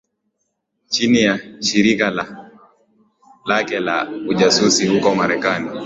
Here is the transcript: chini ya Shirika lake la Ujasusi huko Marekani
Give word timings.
chini 0.89 1.21
ya 1.21 1.39
Shirika 1.59 2.09
lake 3.45 3.79
la 3.79 4.09
Ujasusi 4.27 4.87
huko 4.87 5.15
Marekani 5.15 5.69